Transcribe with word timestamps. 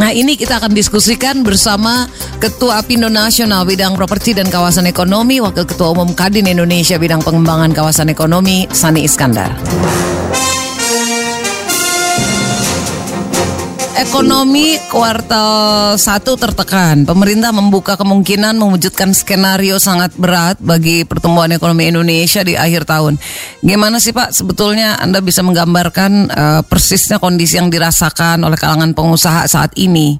Nah 0.00 0.08
ini 0.08 0.40
kita 0.40 0.56
akan 0.56 0.72
diskusikan 0.72 1.44
bersama 1.44 2.08
Ketua 2.40 2.80
Apindo 2.80 3.12
Nasional 3.12 3.68
Bidang 3.68 3.92
Properti 3.92 4.32
dan 4.32 4.48
Kawasan 4.48 4.88
Ekonomi, 4.88 5.42
Wakil 5.44 5.68
Ketua 5.68 5.92
Umum 5.92 6.16
Kadin 6.16 6.48
Indonesia 6.48 6.96
Bidang 6.96 7.20
Pengembangan 7.20 7.76
Kawasan 7.76 8.08
Ekonomi, 8.08 8.64
Sani 8.72 9.04
Iskandar. 9.04 9.52
Ekonomi 14.02 14.82
kuartal 14.90 15.94
1 15.94 16.26
tertekan. 16.34 17.06
Pemerintah 17.06 17.54
membuka 17.54 17.94
kemungkinan 17.94 18.58
mewujudkan 18.58 19.14
skenario 19.14 19.78
sangat 19.78 20.10
berat 20.18 20.58
bagi 20.58 21.06
pertumbuhan 21.06 21.54
ekonomi 21.54 21.86
Indonesia 21.86 22.42
di 22.42 22.58
akhir 22.58 22.82
tahun. 22.82 23.14
Gimana 23.62 24.02
sih 24.02 24.10
Pak 24.10 24.34
sebetulnya 24.34 24.98
Anda 24.98 25.22
bisa 25.22 25.46
menggambarkan 25.46 26.12
uh, 26.34 26.60
persisnya 26.66 27.22
kondisi 27.22 27.62
yang 27.62 27.70
dirasakan 27.70 28.42
oleh 28.42 28.58
kalangan 28.58 28.90
pengusaha 28.90 29.46
saat 29.46 29.70
ini? 29.78 30.18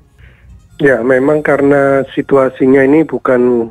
Ya, 0.79 1.02
memang 1.02 1.43
karena 1.43 2.07
situasinya 2.15 2.87
ini 2.87 3.02
bukan 3.02 3.66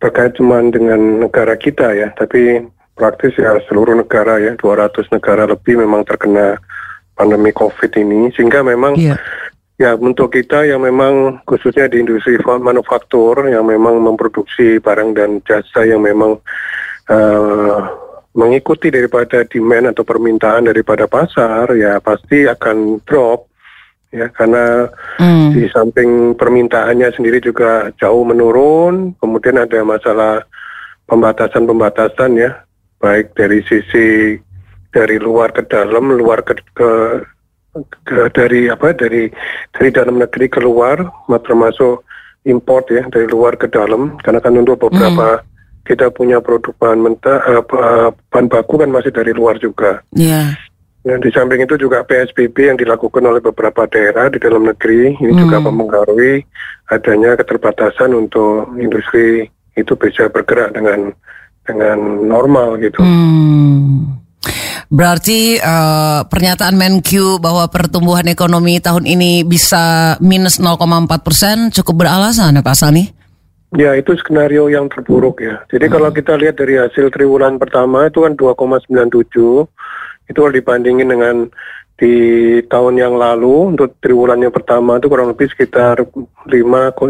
terkait 0.00 0.32
cuma 0.40 0.64
dengan 0.64 1.28
negara 1.28 1.60
kita 1.60 1.92
ya, 1.92 2.08
tapi 2.16 2.64
praktis 2.96 3.36
ya 3.36 3.52
seluruh 3.68 4.00
negara 4.00 4.40
ya, 4.40 4.56
200 4.56 5.12
negara 5.12 5.44
lebih 5.44 5.76
memang 5.76 6.08
terkena 6.08 6.56
pandemi 7.16 7.50
COVID 7.50 7.90
ini, 7.96 8.28
sehingga 8.36 8.60
memang 8.60 8.94
yeah. 9.00 9.16
ya 9.80 9.96
untuk 9.96 10.36
kita 10.36 10.68
yang 10.68 10.84
memang 10.84 11.40
khususnya 11.48 11.88
di 11.88 12.04
industri 12.04 12.36
manufaktur 12.44 13.48
yang 13.48 13.64
memang 13.64 13.98
memproduksi 14.04 14.76
barang 14.78 15.16
dan 15.16 15.40
jasa 15.48 15.88
yang 15.88 16.04
memang 16.04 16.36
uh, 17.08 17.80
mengikuti 18.36 18.92
daripada 18.92 19.48
demand 19.48 19.96
atau 19.96 20.04
permintaan 20.04 20.68
daripada 20.68 21.08
pasar, 21.08 21.72
ya 21.72 21.96
pasti 22.04 22.44
akan 22.44 23.00
drop 23.08 23.48
ya 24.12 24.28
karena 24.28 24.92
mm. 25.18 25.56
di 25.56 25.64
samping 25.72 26.36
permintaannya 26.36 27.10
sendiri 27.16 27.40
juga 27.40 27.88
jauh 27.96 28.22
menurun, 28.28 29.16
kemudian 29.18 29.56
ada 29.56 29.80
masalah 29.82 30.44
pembatasan-pembatasan 31.08 32.32
ya, 32.36 32.60
baik 33.00 33.32
dari 33.32 33.64
sisi 33.64 34.36
dari 34.96 35.20
luar 35.20 35.52
ke 35.52 35.68
dalam, 35.68 36.08
luar 36.16 36.40
ke, 36.40 36.56
ke, 36.72 36.90
ke 38.08 38.32
dari 38.32 38.72
apa 38.72 38.96
dari 38.96 39.28
dari 39.76 39.88
dalam 39.92 40.16
negeri 40.16 40.48
keluar, 40.48 41.04
termasuk 41.44 42.00
import 42.48 42.88
ya 42.88 43.04
dari 43.12 43.28
luar 43.28 43.60
ke 43.60 43.68
dalam. 43.68 44.16
Karena 44.24 44.40
kan 44.40 44.56
untuk 44.56 44.80
beberapa 44.88 45.44
hmm. 45.44 45.84
kita 45.84 46.08
punya 46.16 46.40
produk 46.40 46.72
bahan 46.80 47.00
mentah, 47.04 47.38
uh, 47.44 48.08
bahan 48.32 48.48
baku 48.48 48.80
kan 48.80 48.88
masih 48.88 49.12
dari 49.12 49.36
luar 49.36 49.60
juga. 49.60 50.00
Yeah. 50.16 50.56
Dan 51.06 51.22
di 51.22 51.30
samping 51.30 51.62
itu 51.62 51.78
juga 51.78 52.02
PSBB 52.02 52.56
yang 52.66 52.78
dilakukan 52.82 53.22
oleh 53.22 53.38
beberapa 53.38 53.86
daerah 53.86 54.26
di 54.26 54.42
dalam 54.42 54.66
negeri 54.66 55.14
ini 55.14 55.30
hmm. 55.30 55.42
juga 55.44 55.56
mempengaruhi 55.62 56.42
adanya 56.90 57.38
keterbatasan 57.38 58.10
untuk 58.10 58.74
industri 58.80 59.46
itu 59.76 59.92
bisa 59.94 60.26
bergerak 60.32 60.74
dengan 60.74 61.14
dengan 61.62 62.26
normal 62.26 62.80
gitu. 62.82 62.98
Hmm. 63.04 64.25
Berarti 64.86 65.58
uh, 65.58 66.22
pernyataan 66.30 66.78
Menq 66.78 67.10
bahwa 67.42 67.66
pertumbuhan 67.66 68.26
ekonomi 68.30 68.78
tahun 68.78 69.02
ini 69.02 69.42
bisa 69.42 70.14
minus 70.22 70.62
0,4 70.62 71.10
persen 71.26 71.56
cukup 71.74 72.06
beralasan 72.06 72.54
ya 72.54 72.62
Pak 72.62 72.76
Sani? 72.78 73.04
Ya 73.74 73.98
itu 73.98 74.14
skenario 74.14 74.70
yang 74.70 74.86
terburuk 74.86 75.42
ya. 75.42 75.66
Jadi 75.66 75.90
hmm. 75.90 75.94
kalau 75.98 76.08
kita 76.14 76.38
lihat 76.38 76.54
dari 76.54 76.78
hasil 76.78 77.10
triwulan 77.10 77.58
pertama 77.58 78.06
itu 78.06 78.22
kan 78.22 78.38
2,97 78.38 79.66
itu 80.26 80.38
kalau 80.38 80.54
dibandingin 80.54 81.10
dengan 81.10 81.50
di 81.96 82.16
tahun 82.68 83.00
yang 83.00 83.16
lalu 83.16 83.72
untuk 83.72 83.96
triwulan 84.04 84.44
yang 84.44 84.52
pertama 84.52 85.00
itu 85.00 85.08
kurang 85.08 85.32
lebih 85.32 85.48
sekitar 85.48 86.04
5,1. 86.44 87.08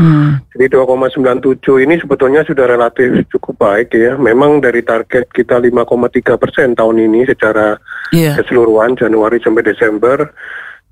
Hmm. 0.00 0.40
Jadi 0.56 0.64
2,97 0.72 1.84
ini 1.84 2.00
sebetulnya 2.00 2.40
sudah 2.40 2.64
relatif 2.64 3.28
cukup 3.28 3.60
baik 3.60 3.92
ya. 3.92 4.16
Memang 4.16 4.64
dari 4.64 4.80
target 4.80 5.28
kita 5.28 5.60
5,3 5.60 6.40
persen 6.40 6.72
tahun 6.72 7.04
ini 7.04 7.28
secara 7.28 7.76
yeah. 8.16 8.32
keseluruhan 8.40 8.96
Januari 8.96 9.36
sampai 9.44 9.60
Desember 9.60 10.32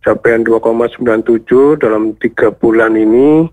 capaian 0.04 0.44
2,97 0.44 1.80
dalam 1.80 2.14
tiga 2.20 2.52
bulan 2.52 2.94
ini 3.00 3.48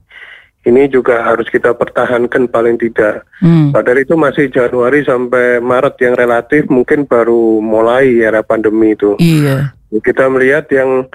ini 0.66 0.90
juga 0.90 1.22
harus 1.22 1.46
kita 1.48 1.78
pertahankan 1.78 2.50
paling 2.50 2.81
tidak. 2.81 3.22
Hmm. 3.40 3.70
Padahal 3.70 4.02
itu 4.02 4.18
masih 4.18 4.50
Januari 4.50 5.06
sampai 5.06 5.62
Maret 5.62 5.96
yang 6.02 6.18
relatif 6.18 6.66
mungkin 6.74 7.06
baru 7.06 7.62
mulai 7.62 8.18
era 8.18 8.42
pandemi 8.42 8.98
itu. 8.98 9.14
Iya. 9.22 9.78
Kita 9.94 10.28
melihat 10.28 10.66
yang 10.74 11.06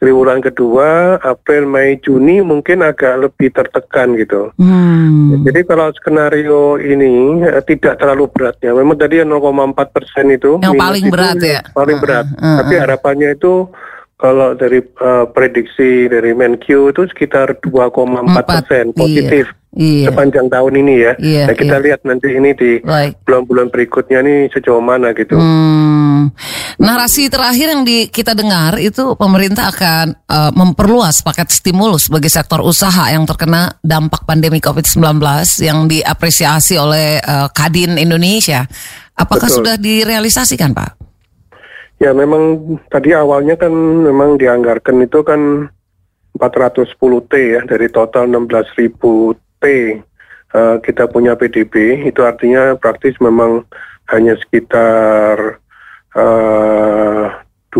triwulan 0.00 0.40
kedua, 0.40 1.20
April, 1.20 1.68
Mei, 1.68 2.00
Juni 2.00 2.40
mungkin 2.40 2.80
agak 2.80 3.20
lebih 3.20 3.52
tertekan 3.52 4.16
gitu. 4.16 4.54
Hmm. 4.56 5.44
Jadi 5.44 5.60
kalau 5.68 5.92
skenario 5.92 6.80
ini 6.80 7.44
eh, 7.44 7.60
tidak 7.66 8.00
terlalu 8.00 8.30
berat 8.32 8.56
ya. 8.64 8.72
Memang 8.72 8.96
tadi 8.96 9.20
0,4 9.20 9.76
persen 9.92 10.32
itu 10.32 10.56
yang 10.64 10.78
paling 10.78 11.12
berat 11.12 11.36
ya. 11.42 11.60
Paling 11.76 11.98
berat. 12.00 12.26
Uh, 12.32 12.40
uh, 12.40 12.46
uh. 12.46 12.56
Tapi 12.64 12.74
harapannya 12.80 13.36
itu 13.36 13.68
kalau 14.20 14.52
dari 14.52 14.84
uh, 15.00 15.24
prediksi 15.32 16.04
dari 16.12 16.36
Menq 16.36 16.68
itu 16.68 17.02
sekitar 17.08 17.56
2,4 17.64 18.28
persen 18.44 18.84
iya. 18.92 18.96
positif 19.00 19.44
iya. 19.72 20.12
sepanjang 20.12 20.52
tahun 20.52 20.72
ini 20.84 20.94
ya. 21.00 21.12
Iya, 21.16 21.44
nah, 21.48 21.56
kita 21.56 21.76
iya. 21.80 21.84
lihat 21.88 22.00
nanti 22.04 22.28
ini 22.28 22.52
di 22.52 22.84
bulan-bulan 23.24 23.72
berikutnya 23.72 24.20
nih 24.20 24.52
sejauh 24.52 24.84
mana 24.84 25.16
gitu. 25.16 25.40
Hmm. 25.40 26.36
Narasi 26.76 27.32
terakhir 27.32 27.72
yang 27.72 27.82
di, 27.88 28.12
kita 28.12 28.36
dengar 28.36 28.76
itu 28.76 29.16
pemerintah 29.16 29.72
akan 29.72 30.06
uh, 30.28 30.52
memperluas 30.52 31.24
paket 31.24 31.48
stimulus 31.48 32.12
bagi 32.12 32.28
sektor 32.28 32.60
usaha 32.60 33.08
yang 33.08 33.24
terkena 33.24 33.72
dampak 33.80 34.28
pandemi 34.28 34.60
COVID-19 34.60 35.00
yang 35.64 35.88
diapresiasi 35.88 36.76
oleh 36.76 37.16
uh, 37.24 37.48
Kadin 37.48 37.96
Indonesia. 37.96 38.68
Apakah 39.16 39.48
Betul. 39.48 39.56
sudah 39.64 39.74
direalisasikan, 39.80 40.76
Pak? 40.76 40.99
Ya 42.00 42.16
memang 42.16 42.76
tadi 42.88 43.12
awalnya 43.12 43.60
kan 43.60 43.72
memang 43.76 44.40
dianggarkan 44.40 45.04
itu 45.04 45.20
kan 45.20 45.68
410 46.40 46.96
T 47.28 47.32
ya 47.36 47.60
dari 47.68 47.92
total 47.92 48.24
16.000 48.24 48.96
T 49.60 49.64
uh, 50.56 50.76
kita 50.80 51.04
punya 51.12 51.36
PDB 51.36 52.06
itu 52.08 52.24
artinya 52.24 52.72
praktis 52.80 53.20
memang 53.20 53.68
hanya 54.08 54.32
sekitar 54.40 55.60
uh, 56.16 57.24
2, 57.70 57.78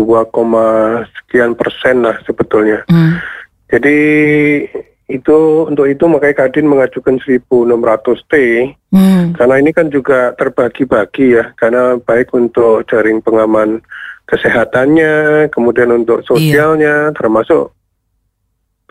sekian 1.19 1.51
persen 1.57 2.07
lah 2.07 2.15
sebetulnya. 2.23 2.87
Hmm. 2.87 3.19
Jadi 3.67 3.99
itu 5.11 5.67
untuk 5.67 5.91
itu 5.91 6.07
makanya 6.07 6.47
Kadin 6.47 6.71
mengajukan 6.71 7.19
1.600 7.19 7.51
T 8.31 8.33
hmm. 8.95 9.35
karena 9.35 9.55
ini 9.59 9.71
kan 9.75 9.91
juga 9.91 10.31
terbagi-bagi 10.39 11.35
ya 11.35 11.51
karena 11.59 11.99
baik 11.99 12.31
untuk 12.31 12.87
jaring 12.87 13.19
pengaman 13.19 13.83
kesehatannya, 14.31 15.47
kemudian 15.51 15.91
untuk 15.91 16.23
iya. 16.23 16.27
sosialnya, 16.27 16.95
iya. 17.11 17.15
termasuk 17.15 17.75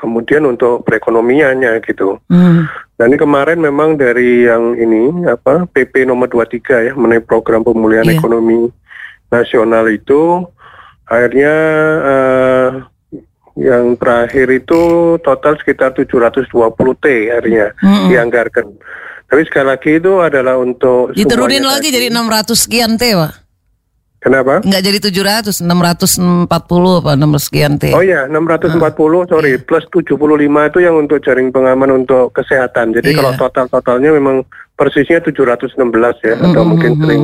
kemudian 0.01 0.49
untuk 0.49 0.85
perekonomiannya 0.85 1.81
gitu. 1.85 2.17
Hmm. 2.33 2.69
Dan 2.97 3.13
ini 3.13 3.17
kemarin 3.21 3.61
memang 3.61 4.01
dari 4.01 4.49
yang 4.49 4.77
ini 4.77 5.29
apa 5.29 5.69
PP 5.69 6.09
nomor 6.09 6.29
23 6.29 6.89
ya 6.89 6.93
mengenai 6.97 7.25
program 7.25 7.61
pemulihan 7.65 8.09
yeah. 8.09 8.17
ekonomi 8.17 8.73
nasional 9.29 9.85
itu 9.93 10.45
akhirnya 11.05 11.55
uh, 12.01 12.69
yang 13.61 13.93
terakhir 14.01 14.49
itu 14.49 14.81
total 15.21 15.61
sekitar 15.61 15.93
720 15.93 16.49
T 17.01 17.07
akhirnya 17.29 17.77
-hmm. 17.77 18.09
dianggarkan. 18.09 18.67
Tapi 19.31 19.47
sekali 19.47 19.67
lagi 19.71 19.91
itu 20.03 20.13
adalah 20.19 20.59
untuk 20.59 21.15
diturunin 21.15 21.63
lagi 21.63 21.95
tadi. 21.95 21.97
jadi 22.03 22.07
600 22.11 22.51
sekian 22.57 22.99
T, 22.99 23.15
Pak. 23.15 23.40
Kenapa? 24.21 24.61
Enggak 24.61 24.85
jadi 24.85 24.99
700, 25.49 25.65
640 25.65 26.45
apa 27.01 27.13
nomor 27.17 27.41
sekian 27.41 27.81
T. 27.81 27.97
Oh 27.97 28.05
iya, 28.05 28.29
640 28.29 28.77
uh, 28.77 29.25
sorry, 29.25 29.57
yeah. 29.57 29.65
plus 29.65 29.89
75 29.89 30.13
itu 30.45 30.79
yang 30.85 31.01
untuk 31.01 31.25
jaring 31.25 31.49
pengaman 31.49 32.05
untuk 32.05 32.29
kesehatan. 32.37 32.93
Jadi 32.93 33.17
yeah. 33.17 33.25
kalau 33.25 33.33
total-totalnya 33.41 34.13
memang 34.13 34.45
persisnya 34.77 35.25
716 35.25 35.81
ya 36.21 36.37
mm, 36.37 36.47
atau 36.53 36.63
mungkin 36.69 36.93
mm, 36.97 37.01
sering 37.01 37.23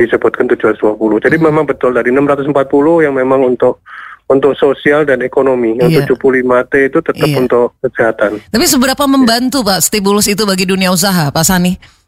disebutkan 0.00 0.48
720. 0.48 0.96
Jadi 1.28 1.36
mm. 1.36 1.44
memang 1.44 1.64
betul 1.68 1.92
dari 1.92 2.08
640 2.08 3.04
yang 3.04 3.12
memang 3.12 3.44
untuk 3.44 3.84
untuk 4.32 4.56
sosial 4.56 5.04
dan 5.04 5.20
ekonomi. 5.20 5.76
Yang 5.76 6.08
yeah. 6.08 6.64
75 6.64 6.72
T 6.72 6.74
itu 6.88 6.98
tetap 7.04 7.28
yeah. 7.28 7.36
untuk 7.36 7.76
kesehatan. 7.84 8.40
Tapi 8.48 8.64
seberapa 8.64 9.04
membantu 9.04 9.60
Pak 9.60 9.84
stimulus 9.84 10.24
itu 10.24 10.48
bagi 10.48 10.64
dunia 10.64 10.88
usaha, 10.88 11.28
Pak 11.28 11.44
Sani? 11.44 11.99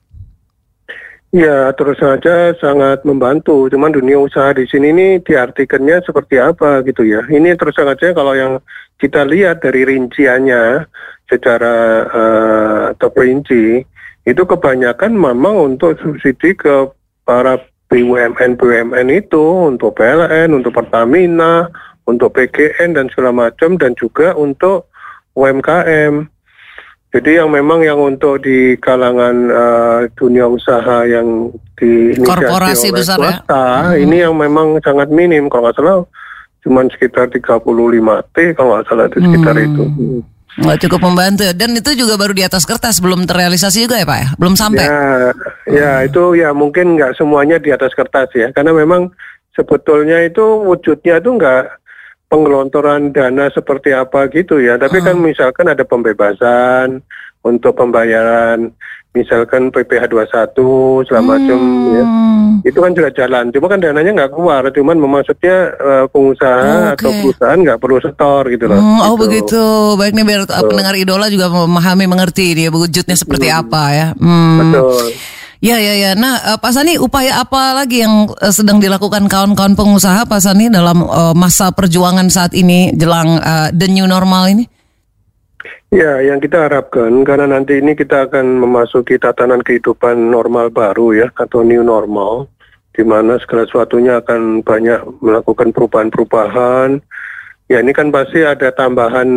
Ya, 1.33 1.73
terus 1.73 1.97
saja 1.97 2.53
sangat 2.61 3.09
membantu. 3.09 3.65
Cuman 3.73 3.89
dunia 3.89 4.21
usaha 4.21 4.53
di 4.53 4.69
sini 4.69 4.93
ini 4.93 5.09
diartikannya 5.25 6.05
seperti 6.05 6.37
apa 6.37 6.85
gitu 6.85 7.09
ya. 7.09 7.25
Ini 7.25 7.57
terus 7.57 7.73
saja 7.73 8.13
kalau 8.13 8.37
yang 8.37 8.61
kita 9.01 9.25
lihat 9.25 9.65
dari 9.65 9.89
rinciannya 9.89 10.85
secara 11.33 11.77
uh, 12.13 12.87
terperinci, 13.01 13.81
itu 14.29 14.43
kebanyakan 14.45 15.17
memang 15.17 15.73
untuk 15.73 15.97
subsidi 16.05 16.53
ke 16.53 16.93
para 17.25 17.57
BUMN 17.89 18.61
BUMN 18.61 19.09
itu 19.09 19.73
untuk 19.73 19.97
PLN, 19.97 20.53
untuk 20.53 20.77
Pertamina, 20.77 21.65
untuk 22.05 22.37
PGN 22.37 22.93
dan 22.93 23.09
segala 23.09 23.49
macam 23.49 23.81
dan 23.81 23.97
juga 23.97 24.37
untuk 24.37 24.89
UMKM. 25.33 26.29
Jadi 27.13 27.37
yang 27.37 27.53
memang 27.53 27.85
yang 27.85 28.01
untuk 28.01 28.41
di 28.41 28.73
kalangan 28.81 29.37
uh, 29.53 30.01
dunia 30.17 30.49
usaha 30.49 31.05
yang 31.05 31.53
di 31.77 32.17
korporasi 32.17 32.89
oleh 32.89 32.97
besar 33.05 33.21
ya? 33.21 33.37
swasta, 33.37 33.53
ya. 33.53 33.77
Hmm. 33.85 34.03
ini 34.09 34.17
yang 34.25 34.33
memang 34.33 34.81
sangat 34.81 35.13
minim 35.13 35.53
kalau 35.53 35.69
nggak 35.69 35.77
salah 35.77 36.01
cuma 36.65 36.81
sekitar 36.89 37.29
35 37.29 37.61
T 38.33 38.37
kalau 38.57 38.81
nggak 38.81 38.87
salah 38.89 39.05
itu 39.13 39.19
sekitar 39.21 39.55
hmm. 39.61 39.67
itu. 39.69 39.85
Nggak 40.53 40.79
cukup 40.89 41.01
membantu 41.05 41.43
ya. 41.45 41.53
dan 41.53 41.77
itu 41.77 41.91
juga 41.93 42.17
baru 42.17 42.33
di 42.33 42.45
atas 42.49 42.65
kertas 42.65 42.97
belum 43.05 43.29
terrealisasi 43.29 43.85
juga 43.85 44.01
ya 44.01 44.09
Pak 44.09 44.19
ya 44.25 44.29
belum 44.41 44.55
sampai. 44.57 44.85
Ya, 44.89 45.05
ya 45.69 45.93
itu 46.09 46.23
ya 46.33 46.57
mungkin 46.57 46.97
nggak 46.97 47.13
semuanya 47.21 47.61
di 47.61 47.77
atas 47.77 47.93
kertas 47.93 48.33
ya 48.33 48.49
karena 48.57 48.73
memang 48.73 49.13
sebetulnya 49.53 50.17
itu 50.25 50.65
wujudnya 50.65 51.21
itu 51.21 51.29
nggak 51.29 51.82
penggelontoran 52.33 53.13
dana 53.13 53.53
seperti 53.53 53.93
apa 53.93 54.25
gitu 54.33 54.57
ya. 54.57 54.81
Tapi 54.81 55.05
kan 55.05 55.21
hmm. 55.21 55.21
kan 55.21 55.29
misalkan 55.29 55.67
ada 55.69 55.85
pembebasan 55.85 57.05
untuk 57.45 57.77
pembayaran 57.77 58.73
misalkan 59.13 59.69
PPh 59.69 60.09
21 60.09 61.05
segala 61.05 61.37
macam 61.37 61.59
hmm. 61.61 61.93
ya. 61.93 62.05
Itu 62.73 62.79
kan 62.81 62.97
sudah 62.97 63.13
jalan. 63.13 63.53
Cuma 63.53 63.67
kan 63.69 63.85
dananya 63.85 64.11
nggak 64.17 64.33
keluar, 64.33 64.65
cuman 64.73 64.97
maksudnya 64.97 65.77
uh, 65.77 66.05
pengusaha 66.09 66.97
okay. 66.97 67.05
atau 67.05 67.11
perusahaan 67.21 67.61
nggak 67.61 67.81
perlu 67.83 67.99
setor 68.01 68.43
gitu 68.49 68.65
loh. 68.71 68.81
Hmm, 68.81 69.01
oh 69.05 69.15
gitu. 69.15 69.23
begitu. 69.29 69.63
Baik 70.01 70.13
nih 70.17 70.25
biar 70.25 70.43
so. 70.49 70.65
pendengar 70.65 70.95
idola 70.97 71.29
juga 71.29 71.53
memahami 71.53 72.09
mengerti 72.09 72.57
dia 72.57 72.73
wujudnya 72.73 73.17
seperti 73.19 73.53
hmm. 73.53 73.61
apa 73.61 73.83
ya. 73.93 74.09
Hmm. 74.17 74.57
Betul. 74.65 75.13
Ya 75.63 75.79
ya 75.79 75.95
ya. 75.95 76.19
Nah, 76.19 76.43
uh, 76.43 76.59
Pak 76.59 76.75
Sani, 76.75 76.99
upaya 76.99 77.39
apa 77.39 77.71
lagi 77.71 78.03
yang 78.03 78.27
uh, 78.27 78.51
sedang 78.51 78.83
dilakukan 78.83 79.31
kawan-kawan 79.31 79.79
pengusaha 79.79 80.27
Pak 80.27 80.43
Sani 80.43 80.67
dalam 80.67 81.07
uh, 81.07 81.31
masa 81.39 81.71
perjuangan 81.71 82.27
saat 82.27 82.51
ini 82.59 82.91
jelang 82.99 83.39
uh, 83.39 83.71
the 83.71 83.87
new 83.87 84.03
normal 84.11 84.51
ini? 84.51 84.67
Ya, 85.95 86.19
yang 86.19 86.43
kita 86.43 86.67
harapkan 86.67 87.23
karena 87.23 87.47
nanti 87.47 87.79
ini 87.79 87.95
kita 87.95 88.27
akan 88.27 88.59
memasuki 88.59 89.23
tatanan 89.23 89.63
kehidupan 89.63 90.35
normal 90.35 90.75
baru 90.75 91.15
ya 91.15 91.29
atau 91.31 91.63
new 91.63 91.87
normal 91.87 92.51
di 92.91 93.07
mana 93.07 93.39
segala 93.39 93.63
sesuatunya 93.63 94.19
akan 94.19 94.67
banyak 94.67 94.99
melakukan 95.23 95.71
perubahan-perubahan 95.71 96.99
Ya 97.71 97.81
ini 97.81 97.95
kan 97.95 98.13
pasti 98.13 98.45
ada 98.45 98.69
tambahan 98.75 99.29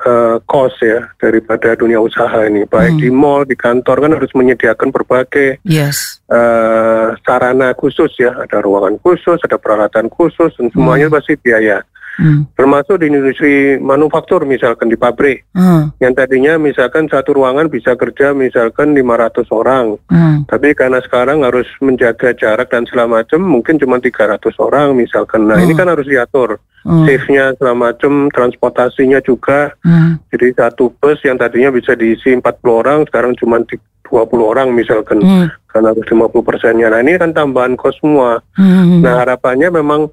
uh, 0.00 0.40
cost 0.48 0.80
ya 0.80 1.12
daripada 1.20 1.76
dunia 1.76 2.00
usaha 2.00 2.40
ini. 2.46 2.64
Baik 2.64 2.96
hmm. 2.96 3.02
di 3.02 3.10
mall, 3.12 3.42
di 3.44 3.58
kantor 3.58 4.08
kan 4.08 4.12
harus 4.16 4.32
menyediakan 4.32 4.88
berbagai 4.88 5.60
yes. 5.66 6.22
uh, 6.32 7.12
sarana 7.26 7.76
khusus 7.76 8.14
ya. 8.16 8.32
Ada 8.32 8.64
ruangan 8.64 8.96
khusus, 9.02 9.36
ada 9.44 9.60
peralatan 9.60 10.08
khusus, 10.08 10.54
dan 10.56 10.72
semuanya 10.72 11.12
hmm. 11.12 11.16
pasti 11.20 11.34
biaya. 11.36 11.84
Hmm. 12.12 12.44
Termasuk 12.52 13.00
di 13.00 13.08
industri 13.08 13.80
manufaktur 13.80 14.44
misalkan 14.44 14.92
di 14.92 15.00
pabrik. 15.00 15.48
Hmm. 15.56 15.96
Yang 15.96 16.12
tadinya 16.24 16.60
misalkan 16.60 17.08
satu 17.08 17.32
ruangan 17.32 17.72
bisa 17.72 17.96
kerja 17.96 18.36
misalkan 18.36 18.92
500 18.92 19.48
orang. 19.48 19.96
Hmm. 20.12 20.44
Tapi 20.44 20.76
karena 20.76 21.00
sekarang 21.00 21.40
harus 21.44 21.64
menjaga 21.80 22.36
jarak 22.36 22.68
dan 22.68 22.84
segala 22.84 23.22
macam 23.22 23.40
mungkin 23.40 23.80
cuma 23.80 23.96
300 23.96 24.44
orang 24.60 24.92
misalkan. 24.92 25.48
Nah, 25.48 25.56
hmm. 25.56 25.64
ini 25.64 25.72
kan 25.72 25.88
harus 25.88 26.04
diatur. 26.04 26.60
Hmm. 26.82 27.06
Safe-nya 27.06 27.54
segala 27.56 27.90
macam, 27.90 28.26
transportasinya 28.34 29.22
juga. 29.22 29.70
Hmm. 29.86 30.18
Jadi 30.34 30.54
satu 30.58 30.90
bus 30.98 31.22
yang 31.22 31.38
tadinya 31.38 31.70
bisa 31.70 31.94
diisi 31.94 32.34
40 32.34 32.42
orang 32.68 32.98
sekarang 33.06 33.38
cuma 33.38 33.62
20 33.62 34.10
orang 34.42 34.74
misalkan. 34.74 35.22
Hmm. 35.22 35.46
Karena 35.70 35.94
harus 35.94 36.04
50 36.04 36.42
persennya. 36.44 36.92
Nah, 36.92 37.00
ini 37.00 37.16
kan 37.16 37.32
tambahan 37.32 37.78
kos 37.78 37.96
semua. 38.02 38.42
Hmm. 38.58 39.00
Nah, 39.00 39.22
harapannya 39.22 39.72
memang 39.72 40.10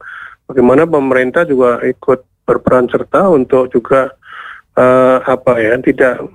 bagaimana 0.47 0.85
pemerintah 0.85 1.43
juga 1.43 1.81
ikut 1.83 2.25
berperan 2.47 2.89
serta 2.89 3.29
untuk 3.29 3.69
juga 3.69 4.09
uh, 4.73 5.21
apa 5.21 5.53
ya 5.61 5.77
tidak 5.85 6.25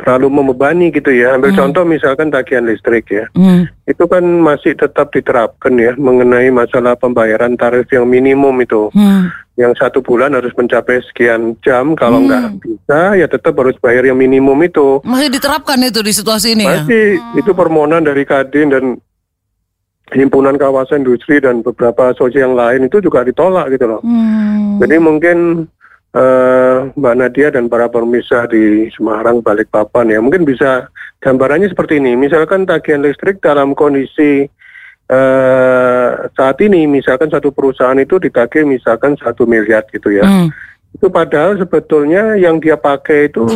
terlalu 0.00 0.28
membebani 0.30 0.90
gitu 0.90 1.12
ya. 1.12 1.36
Ambil 1.36 1.52
hmm. 1.54 1.60
contoh 1.60 1.84
misalkan 1.86 2.28
tagihan 2.32 2.66
listrik 2.66 3.06
ya. 3.12 3.28
Hmm. 3.36 3.68
Itu 3.84 4.08
kan 4.08 4.22
masih 4.22 4.74
tetap 4.74 5.12
diterapkan 5.12 5.74
ya 5.78 5.92
mengenai 5.94 6.48
masalah 6.50 6.96
pembayaran 6.96 7.54
tarif 7.54 7.86
yang 7.92 8.08
minimum 8.08 8.56
itu. 8.62 8.88
Hmm. 8.92 9.30
Yang 9.54 9.84
satu 9.84 10.00
bulan 10.00 10.32
harus 10.32 10.50
mencapai 10.56 11.04
sekian 11.12 11.54
jam. 11.60 11.94
Kalau 11.94 12.18
hmm. 12.22 12.26
nggak 12.28 12.46
bisa 12.64 13.00
ya 13.20 13.26
tetap 13.28 13.54
harus 13.60 13.76
bayar 13.78 14.08
yang 14.08 14.18
minimum 14.18 14.58
itu. 14.64 15.04
Masih 15.04 15.30
diterapkan 15.30 15.78
itu 15.84 16.00
di 16.00 16.12
situasi 16.12 16.56
ini 16.56 16.64
masih, 16.66 16.72
ya? 16.72 16.82
Masih. 16.82 17.08
Hmm. 17.16 17.40
Itu 17.40 17.50
permohonan 17.52 18.02
dari 18.02 18.24
Kadin 18.26 18.68
dan 18.72 18.84
himpunan 20.12 20.60
kawasan 20.60 21.08
industri 21.08 21.40
dan 21.40 21.64
beberapa 21.64 22.12
asosiasi 22.12 22.44
yang 22.44 22.52
lain 22.52 22.84
itu 22.84 23.00
juga 23.00 23.24
ditolak 23.24 23.72
gitu 23.72 23.88
loh. 23.88 24.00
Hmm. 24.04 24.76
Jadi 24.82 24.96
mungkin 25.00 25.68
uh, 26.16 26.92
Mbak 26.96 27.14
Nadia 27.16 27.48
dan 27.52 27.66
para 27.68 27.88
pemirsa 27.88 28.44
di 28.48 28.88
Semarang, 28.94 29.40
Balikpapan 29.40 30.12
ya 30.12 30.18
mungkin 30.20 30.44
bisa 30.44 30.88
gambarannya 31.20 31.72
seperti 31.72 31.98
ini. 32.00 32.16
Misalkan 32.16 32.68
tagihan 32.68 33.04
listrik 33.04 33.40
dalam 33.40 33.72
kondisi 33.72 34.46
uh, 35.08 36.08
saat 36.32 36.56
ini, 36.60 36.84
misalkan 36.88 37.32
satu 37.32 37.50
perusahaan 37.52 37.98
itu 37.98 38.20
ditagih 38.20 38.68
misalkan 38.68 39.16
satu 39.18 39.48
miliar 39.48 39.84
gitu 39.90 40.12
ya. 40.12 40.24
Hmm. 40.24 40.48
Itu 40.92 41.08
padahal 41.08 41.56
sebetulnya 41.56 42.36
yang 42.36 42.60
dia 42.60 42.76
pakai 42.76 43.32
itu 43.32 43.48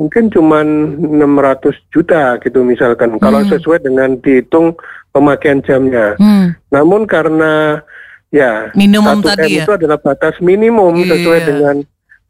mungkin 0.00 0.34
cuma 0.34 0.66
600 0.66 1.94
juta 1.94 2.40
gitu 2.42 2.66
misalkan. 2.66 3.14
Hmm. 3.14 3.22
Kalau 3.22 3.40
sesuai 3.46 3.86
dengan 3.86 4.18
dihitung 4.18 4.74
pemakaian 5.14 5.62
jamnya. 5.62 6.18
Hmm. 6.18 6.56
Namun 6.72 7.06
karena 7.06 7.84
ya 8.32 8.72
minimum 8.72 9.20
satu 9.20 9.28
tadi 9.36 9.52
M 9.52 9.56
ya? 9.60 9.62
itu 9.68 9.72
adalah 9.76 9.98
batas 10.00 10.34
minimum 10.40 10.96
yeah. 11.04 11.08
sesuai 11.12 11.40
dengan 11.44 11.76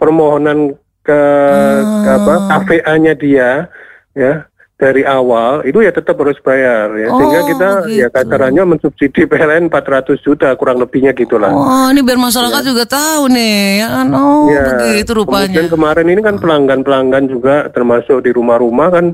permohonan 0.03 0.75
ke, 1.07 1.23
oh. 1.23 2.03
ke 2.03 2.11
apa 2.11 2.35
KVA-nya 2.51 3.15
dia 3.15 3.71
ya 4.19 4.51
dari 4.83 5.07
awal 5.07 5.63
itu 5.63 5.79
ya 5.79 5.95
tetap 5.95 6.19
harus 6.19 6.35
bayar 6.43 6.91
ya 6.99 7.07
oh, 7.07 7.23
sehingga 7.23 7.41
kita 7.47 7.69
ya 7.71 7.83
begitu. 7.87 8.03
ya 8.03 8.09
kasarannya 8.11 8.63
mensubsidi 8.67 9.23
PLN 9.31 9.71
400 9.71 10.19
juta 10.27 10.51
kurang 10.59 10.83
lebihnya 10.83 11.15
gitulah. 11.15 11.55
Oh 11.55 11.87
ini 11.95 12.03
biar 12.03 12.19
masyarakat 12.19 12.63
ya. 12.67 12.69
juga 12.75 12.85
tahu 12.91 13.31
nih 13.31 13.87
ya 13.87 13.89
kan 13.95 14.07
oh 14.11 14.51
ya, 14.51 14.65
begitu 14.75 15.11
rupanya. 15.15 15.55
Dan 15.55 15.71
kemarin 15.71 16.07
ini 16.11 16.21
kan 16.27 16.37
pelanggan-pelanggan 16.43 17.25
juga 17.31 17.71
termasuk 17.71 18.27
di 18.27 18.35
rumah-rumah 18.35 18.89
kan 18.91 19.07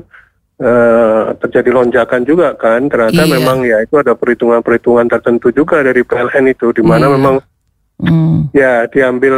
uh, 0.57 1.37
terjadi 1.37 1.69
lonjakan 1.69 2.21
juga 2.25 2.57
kan 2.57 2.89
ternyata 2.89 3.29
iya. 3.29 3.33
memang 3.37 3.57
ya 3.61 3.77
itu 3.85 3.93
ada 4.01 4.17
perhitungan-perhitungan 4.17 5.05
tertentu 5.05 5.53
juga 5.53 5.85
dari 5.85 6.01
PLN 6.01 6.49
itu 6.49 6.73
di 6.73 6.81
mana 6.81 7.05
iya. 7.05 7.13
memang 7.13 7.35
mm. 8.01 8.55
ya 8.55 8.87
diambil 8.89 9.35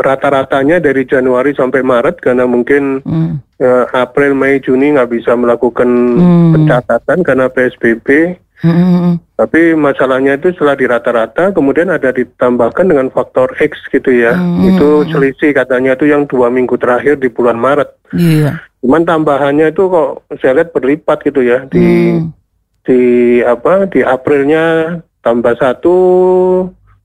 rata-ratanya 0.00 0.80
dari 0.80 1.04
Januari 1.08 1.56
sampai 1.56 1.80
Maret 1.80 2.20
karena 2.20 2.44
mungkin 2.44 3.00
mm. 3.04 3.60
April 3.92 4.36
Mei 4.36 4.60
Juni 4.60 4.94
nggak 4.94 5.10
bisa 5.10 5.34
melakukan 5.34 5.88
mm. 5.88 6.50
pencatatan 6.54 7.18
karena 7.24 7.46
PSBB 7.48 8.38
Hmm. 8.64 9.20
Tapi 9.36 9.76
masalahnya 9.76 10.40
itu 10.40 10.56
setelah 10.56 10.72
di 10.72 10.88
rata-rata 10.88 11.52
kemudian 11.52 11.92
ada 11.92 12.08
ditambahkan 12.08 12.88
dengan 12.88 13.12
faktor 13.12 13.52
X 13.60 13.76
gitu 13.92 14.08
ya. 14.08 14.32
Hmm. 14.32 14.72
Itu 14.72 15.04
selisih 15.12 15.52
katanya 15.52 15.92
itu 15.92 16.08
yang 16.08 16.24
dua 16.24 16.48
minggu 16.48 16.80
terakhir 16.80 17.20
di 17.20 17.28
bulan 17.28 17.60
Maret. 17.60 17.92
Iya. 18.16 18.64
Cuman 18.80 19.04
tambahannya 19.04 19.68
itu 19.68 19.84
kok 19.92 20.24
saya 20.40 20.60
lihat 20.60 20.72
berlipat 20.72 21.18
gitu 21.28 21.44
ya 21.44 21.68
di 21.68 22.16
hmm. 22.16 22.32
di 22.88 23.02
apa 23.44 23.84
di 23.84 24.00
Aprilnya 24.00 24.96
tambah 25.20 25.56
satu 25.60 25.96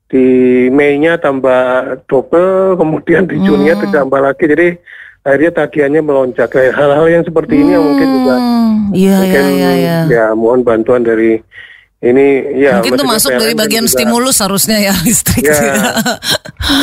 di 0.09 0.25
Mei-nya 0.73 1.21
tambah 1.21 2.01
double 2.09 2.75
kemudian 2.81 3.29
di 3.29 3.37
Juni-nya 3.37 3.77
hmm. 3.77 3.93
tambah 3.93 4.19
lagi 4.19 4.45
jadi 4.49 4.67
akhirnya 5.21 5.51
tagihannya 5.53 6.01
melonjak 6.01 6.49
hal-hal 6.49 7.05
yang 7.05 7.21
seperti 7.21 7.53
hmm. 7.55 7.61
ini 7.61 7.71
yang 7.71 7.85
mungkin 7.85 8.07
juga 8.09 8.35
iya, 8.89 9.17
mungkin 9.21 9.43
iya, 9.53 9.71
iya, 9.77 9.97
ya 10.09 10.25
mohon 10.33 10.65
bantuan 10.65 11.05
dari 11.05 11.37
ini 12.01 12.57
ya 12.57 12.81
mungkin 12.81 12.97
itu 12.97 13.05
masuk 13.05 13.31
dari 13.37 13.53
bagian 13.53 13.85
juga, 13.85 13.93
stimulus 14.01 14.37
harusnya 14.41 14.81
ya 14.81 14.93
listrik 15.05 15.45
ya, 15.45 15.93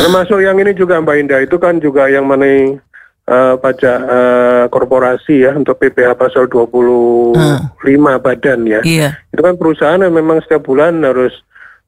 termasuk 0.07 0.39
yang 0.39 0.55
ini 0.63 0.77
juga 0.77 1.03
Mbak 1.03 1.17
Indah 1.19 1.41
itu 1.43 1.57
kan 1.59 1.83
juga 1.83 2.07
yang 2.07 2.31
mengenai 2.31 2.79
uh, 3.27 3.55
pajak 3.59 3.99
uh, 4.07 4.65
korporasi 4.71 5.47
ya 5.47 5.53
untuk 5.55 5.79
PPh 5.79 6.15
pasal 6.15 6.47
25 6.47 7.35
hmm. 7.35 8.23
badan 8.23 8.61
ya. 8.67 8.81
Iya. 8.83 9.11
Itu 9.35 9.43
kan 9.43 9.55
perusahaan 9.59 10.01
yang 10.01 10.15
memang 10.15 10.41
setiap 10.47 10.67
bulan 10.67 11.03
harus 11.03 11.35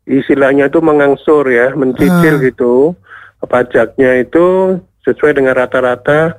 istilahnya 0.09 0.73
itu 0.73 0.81
mengangsur 0.81 1.45
ya, 1.47 1.77
mencicil 1.77 2.41
hmm. 2.41 2.45
gitu 2.49 2.75
pajaknya 3.47 4.27
itu 4.27 4.79
sesuai 5.07 5.39
dengan 5.39 5.55
rata-rata 5.55 6.35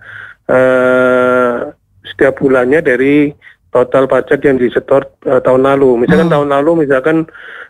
uh, 0.52 1.72
setiap 2.04 2.44
bulannya 2.44 2.84
dari 2.84 3.32
total 3.70 4.10
pajak 4.10 4.44
yang 4.44 4.60
disetor 4.60 5.08
uh, 5.30 5.40
tahun 5.40 5.64
lalu. 5.64 6.04
Misalkan 6.04 6.28
hmm. 6.28 6.36
tahun 6.36 6.50
lalu 6.52 6.72
misalkan 6.84 7.18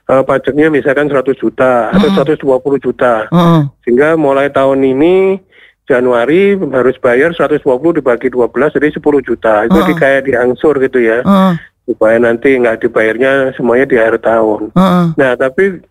uh, 0.10 0.24
pajaknya 0.26 0.74
misalkan 0.74 1.12
100 1.12 1.38
juta 1.38 1.94
hmm. 1.94 2.18
atau 2.18 2.58
120 2.82 2.86
juta. 2.88 3.30
Hmm. 3.30 3.70
Sehingga 3.86 4.18
mulai 4.18 4.50
tahun 4.50 4.82
ini 4.82 5.38
Januari 5.86 6.54
harus 6.54 7.02
bayar 7.02 7.34
120 7.34 7.66
dibagi 7.98 8.30
12 8.30 8.76
jadi 8.78 8.88
10 8.98 9.28
juta. 9.28 9.54
Itu 9.70 9.78
uh. 9.78 9.98
kayak 9.98 10.26
diangsur 10.26 10.80
gitu 10.82 11.04
ya. 11.04 11.22
Uh. 11.22 11.54
Supaya 11.90 12.22
nanti 12.22 12.54
nggak 12.54 12.86
dibayarnya 12.86 13.58
semuanya 13.58 13.86
di 13.90 13.98
akhir 13.98 14.22
tahun. 14.22 14.70
Uh. 14.78 15.10
Nah, 15.18 15.34
tapi 15.34 15.82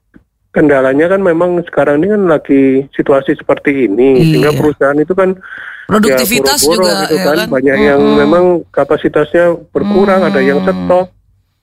kendalanya 0.59 1.07
kan 1.07 1.23
memang 1.23 1.63
sekarang 1.63 2.03
ini 2.03 2.11
kan 2.11 2.23
lagi 2.27 2.63
situasi 2.91 3.39
seperti 3.39 3.87
ini, 3.87 4.19
Iya. 4.19 4.25
sehingga 4.27 4.53
perusahaan 4.59 4.99
itu 4.99 5.15
kan 5.15 5.39
Produktivitas 5.87 6.61
ya, 6.61 6.67
boro-boro 6.67 6.83
juga 6.85 6.95
gitu 7.07 7.15
ya 7.15 7.25
kan. 7.25 7.37
kan. 7.39 7.49
banyak 7.49 7.77
yang 7.79 8.01
memang 8.03 8.45
kapasitasnya 8.75 9.45
berkurang, 9.71 10.21
ada 10.27 10.41
yang 10.43 10.61
stop, 10.67 11.15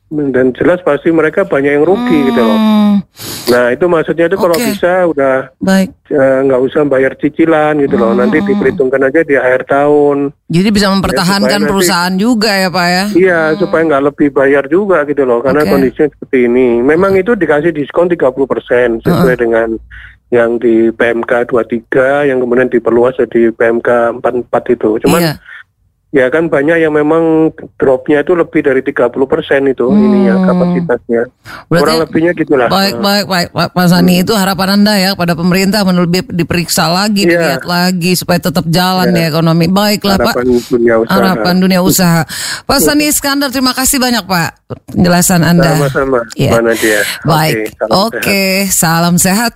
dan 0.10 0.56
jelas 0.56 0.80
pasti 0.82 1.12
mereka 1.12 1.44
banyak 1.44 1.76
yang 1.76 1.86
rugi 1.86 2.32
gitu 2.32 2.42
loh. 2.42 2.60
Hmm, 3.46 3.54
Nah 3.54 3.66
itu 3.70 3.86
maksudnya 3.86 4.26
itu 4.26 4.36
kalau 4.36 4.58
Oke. 4.58 4.66
bisa 4.66 5.06
udah 5.06 5.36
eh, 6.06 6.38
nggak 6.44 6.62
usah 6.62 6.82
bayar 6.86 7.14
cicilan 7.14 7.78
gitu 7.78 7.96
loh, 7.96 8.14
nanti 8.14 8.42
diperhitungkan 8.42 9.06
aja 9.06 9.22
di 9.22 9.38
akhir 9.38 9.66
tahun. 9.66 10.34
Jadi 10.50 10.70
bisa 10.70 10.90
mempertahankan 10.90 11.46
supaya 11.46 11.58
nanti- 11.62 11.70
perusahaan 11.70 12.16
juga 12.18 12.52
ya 12.52 12.70
Pak 12.70 12.88
ya. 12.88 13.06
Iya, 13.14 13.40
supaya 13.58 13.82
nggak 13.86 14.06
lebih 14.10 14.28
bayar 14.32 14.64
juga 14.66 15.06
gitu 15.06 15.24
loh, 15.24 15.42
karena 15.42 15.62
Oke. 15.62 15.72
kondisinya 15.72 16.10
seperti 16.10 16.38
ini. 16.46 16.82
Memang 16.82 17.14
itu 17.14 17.34
dikasih 17.34 17.70
diskon 17.70 18.10
30% 18.10 19.02
sesuai 19.02 19.36
dengan 19.38 19.78
yang 20.34 20.58
di 20.58 20.90
PMK 20.90 21.48
23 21.48 22.26
yang 22.26 22.42
kemudian 22.42 22.68
diperluas 22.68 23.14
jadi 23.16 23.54
PMK 23.54 24.20
44 24.20 24.74
itu. 24.74 24.98
Cuman 25.06 25.22
Iya. 25.22 25.34
Ya 26.16 26.32
kan 26.32 26.48
banyak 26.48 26.80
yang 26.80 26.96
memang 26.96 27.52
dropnya 27.76 28.24
itu 28.24 28.32
lebih 28.32 28.64
dari 28.64 28.80
30% 28.80 29.12
itu 29.68 29.86
ininya 29.92 30.48
kapasitasnya. 30.48 31.22
Hmm. 31.28 31.68
Berarti- 31.68 31.84
Kurang 31.84 32.00
lebihnya 32.08 32.32
gitulah. 32.32 32.68
Baik, 32.72 32.96
baik, 33.04 33.26
baik, 33.28 33.48
Pak 33.52 33.68
Pak 33.76 33.88
Sani 33.92 34.24
itu 34.24 34.32
harapan 34.32 34.80
anda 34.80 34.96
ya 34.96 35.12
pada 35.14 35.36
pemerintah 35.36 35.84
lebih 35.84 36.24
diperiksa 36.32 36.88
lagi, 36.88 37.28
Iya. 37.28 37.36
dilihat 37.36 37.64
lagi 37.68 38.16
supaya 38.16 38.40
tetap 38.40 38.64
jalan 38.72 39.12
ya 39.12 39.28
ekonomi. 39.28 39.68
Baiklah 39.68 40.16
Pak. 40.16 40.40
Harapan 40.40 40.48
dunia 40.64 40.96
usaha. 41.04 41.12
Harapan 41.20 41.56
dunia 41.60 41.80
usaha. 41.84 42.22
Pak 42.64 42.80
Sani 42.80 43.12
Iskandar, 43.12 43.52
terima 43.52 43.76
kasih 43.76 44.00
banyak 44.00 44.24
Pak 44.24 44.50
penjelasan 44.88 45.44
anda. 45.44 45.76
Sama-sama, 45.76 46.24
Iya. 46.40 46.64
Nadia. 46.64 47.00
Baik, 47.28 47.56
Oke, 47.60 47.76
salam 47.76 47.92
oke, 48.08 48.44
salam 48.72 49.16
sehat. 49.20 49.52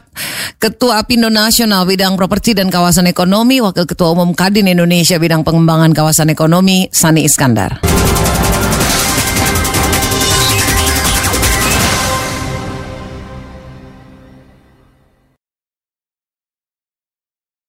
Ketua 0.59 0.99
Apindo 0.99 1.31
Nasional 1.31 1.87
Bidang 1.87 2.19
Properti 2.19 2.51
dan 2.51 2.67
Kawasan 2.67 3.07
Ekonomi, 3.07 3.63
Wakil 3.63 3.87
Ketua 3.87 4.11
Umum 4.11 4.35
Kadin 4.35 4.67
Indonesia 4.67 5.15
Bidang 5.15 5.47
Pengembangan 5.47 5.95
Kawasan 5.95 6.27
Ekonomi, 6.49 6.89
Sani 6.91 7.21
Iskandar. 7.29 7.77